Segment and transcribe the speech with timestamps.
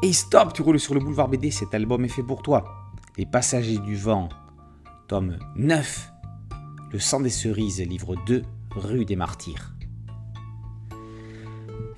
[0.00, 2.64] Et stop, tu roules sur le boulevard BD, cet album est fait pour toi.
[3.16, 4.28] Les Passagers du Vent,
[5.08, 6.12] tome 9.
[6.92, 8.42] Le sang des cerises, livre 2,
[8.76, 9.74] rue des Martyrs.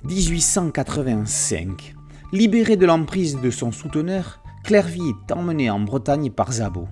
[0.03, 1.93] 1885.
[2.33, 6.87] Libéré de l'emprise de son souteneur, Clairvy est emmené en Bretagne par Zabot.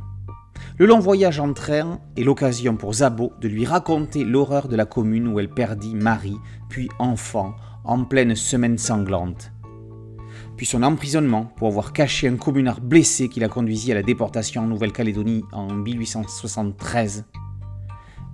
[0.78, 4.86] Le long voyage en train est l'occasion pour Zabot de lui raconter l'horreur de la
[4.86, 6.38] commune où elle perdit mari,
[6.70, 9.52] puis enfant, en pleine semaine sanglante
[10.60, 14.64] puis son emprisonnement pour avoir caché un communard blessé qui l'a conduisit à la déportation
[14.64, 17.24] en Nouvelle-Calédonie en 1873.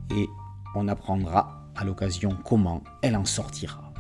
[0.10, 0.28] Et
[0.74, 3.94] on apprendra à l'occasion comment elle en sortira.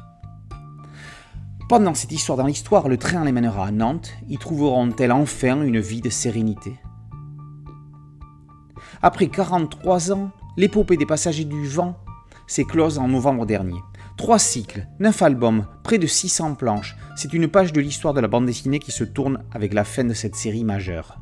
[1.70, 4.12] Pendant cette histoire dans l'histoire, le train les mènera à Nantes.
[4.28, 6.80] Y trouveront-elles enfin une vie de sérénité?
[9.04, 11.96] Après 43 ans, l'épopée des passagers du vent
[12.48, 13.80] s'est close en novembre dernier.
[14.18, 18.30] Trois cycles, neuf albums, près de 600 planches, c'est une page de l'histoire de la
[18.30, 21.20] bande dessinée qui se tourne avec la fin de cette série majeure.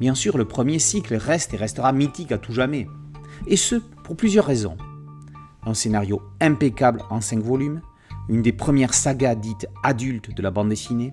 [0.00, 2.88] Bien sûr, le premier cycle reste et restera mythique à tout jamais,
[3.46, 4.76] et ce, pour plusieurs raisons.
[5.64, 7.80] Un scénario impeccable en 5 volumes,
[8.28, 11.12] une des premières sagas dites adultes de la bande dessinée,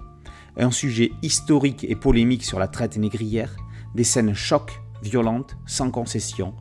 [0.57, 3.55] un sujet historique et polémique sur la traite négrière,
[3.93, 6.55] des scènes chocs, violentes, sans concession,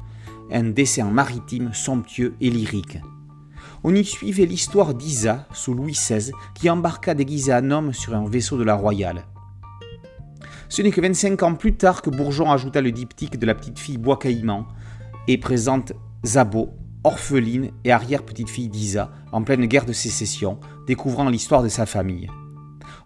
[0.52, 2.98] un dessin maritime somptueux et lyrique
[3.84, 8.28] on y suivait l'histoire d'Isa sous Louis XVI qui embarqua déguisé en homme sur un
[8.28, 9.24] vaisseau de la Royale.
[10.68, 13.78] Ce n'est que 25 ans plus tard que Bourgeon ajouta le diptyque de la petite
[13.78, 14.66] fille Bois Caïman
[15.26, 15.92] et présente
[16.26, 16.70] Zabo,
[17.04, 22.28] orpheline et arrière-petite-fille d'Isa, en pleine guerre de sécession, découvrant l'histoire de sa famille.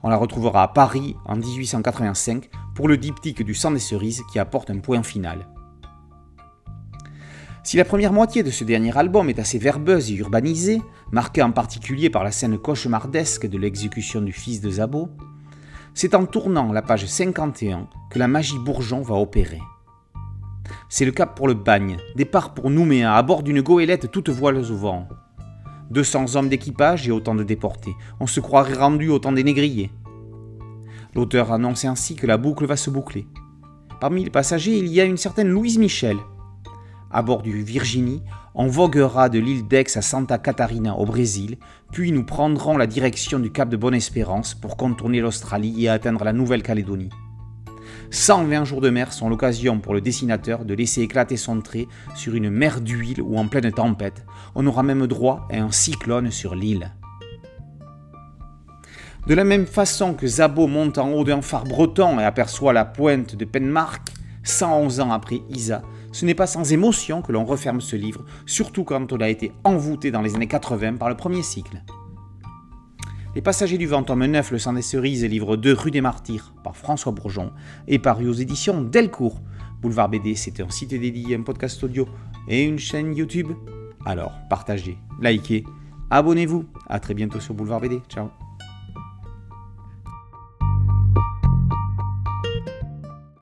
[0.02, 4.38] On la retrouvera à Paris en 1885 pour le diptyque du sang des cerises qui
[4.40, 5.46] apporte un point final.
[7.64, 10.82] Si la première moitié de ce dernier album est assez verbeuse et urbanisée,
[11.12, 15.10] marquée en particulier par la scène cauchemardesque de l'exécution du fils de Zabo,
[15.94, 19.60] c'est en tournant la page 51 que la magie bourgeon va opérer.
[20.88, 24.58] C'est le cap pour le bagne, départ pour Nouméa à bord d'une goélette toute voile
[24.58, 25.08] au vent.
[25.90, 27.94] 200 hommes d'équipage et autant de déportés.
[28.18, 29.90] On se croirait rendu au temps des négriers.
[31.14, 33.26] L'auteur annonce ainsi que la boucle va se boucler.
[34.00, 36.16] Parmi les passagers, il y a une certaine Louise Michel,
[37.12, 38.22] à bord du Virginie,
[38.54, 41.56] on voguera de l'île d'Aix à Santa Catarina au Brésil,
[41.92, 46.32] puis nous prendrons la direction du cap de Bonne-Espérance pour contourner l'Australie et atteindre la
[46.32, 47.10] Nouvelle-Calédonie.
[48.10, 52.34] 120 jours de mer sont l'occasion pour le dessinateur de laisser éclater son trait sur
[52.34, 54.24] une mer d'huile ou en pleine tempête.
[54.54, 56.92] On aura même droit à un cyclone sur l'île.
[59.26, 62.84] De la même façon que Zabo monte en haut d'un phare breton et aperçoit la
[62.84, 64.08] pointe de Penmark,
[64.42, 68.84] 111 ans après Isa, ce n'est pas sans émotion que l'on referme ce livre, surtout
[68.84, 71.82] quand on a été envoûté dans les années 80 par le premier cycle.
[73.34, 76.52] Les Passagers du Vent, tome 9, Le sang des cerises livre 2, Rue des Martyrs,
[76.62, 77.50] par François Bourgeon,
[77.88, 79.40] et paru aux éditions Delcourt.
[79.80, 82.06] Boulevard BD, c'était un site dédié, un podcast audio
[82.46, 83.52] et une chaîne YouTube.
[84.04, 85.64] Alors, partagez, likez,
[86.10, 86.66] abonnez-vous.
[86.88, 88.00] A très bientôt sur Boulevard BD.
[88.08, 88.41] Ciao